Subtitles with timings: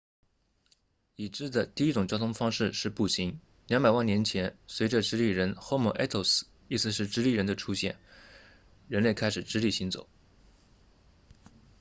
[1.15, 7.99] 已知的第一种交通方式是步行200万年前随着直立人 homo erectus 意思是直立的人的出现
[8.87, 10.09] 人类开始直立行走